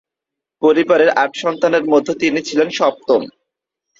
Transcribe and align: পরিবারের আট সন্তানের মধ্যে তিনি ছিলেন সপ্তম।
পরিবারের 0.61 1.09
আট 1.23 1.31
সন্তানের 1.43 1.83
মধ্যে 1.83 2.13
তিনি 2.13 2.39
ছিলেন 2.47 2.69
সপ্তম। 2.79 3.21